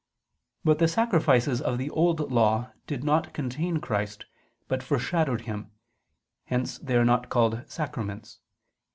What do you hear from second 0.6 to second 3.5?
But the sacrifices of the Old Law did not